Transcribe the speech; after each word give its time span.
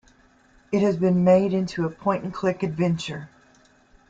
It 0.71 0.81
has 0.81 0.97
been 0.97 1.23
made 1.23 1.53
into 1.53 1.85
a 1.85 1.89
point-and-click 1.91 2.63
adventure. 2.63 3.29